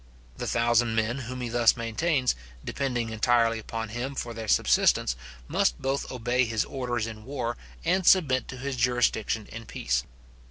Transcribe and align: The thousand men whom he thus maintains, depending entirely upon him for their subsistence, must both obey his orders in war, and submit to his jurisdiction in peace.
The 0.35 0.47
thousand 0.47 0.95
men 0.95 1.19
whom 1.19 1.41
he 1.41 1.49
thus 1.49 1.77
maintains, 1.77 2.33
depending 2.65 3.09
entirely 3.11 3.59
upon 3.59 3.89
him 3.89 4.15
for 4.15 4.33
their 4.33 4.47
subsistence, 4.47 5.15
must 5.47 5.79
both 5.79 6.11
obey 6.11 6.43
his 6.45 6.65
orders 6.65 7.05
in 7.05 7.23
war, 7.23 7.55
and 7.85 8.03
submit 8.03 8.47
to 8.47 8.57
his 8.57 8.77
jurisdiction 8.77 9.45
in 9.51 9.67
peace. 9.67 10.03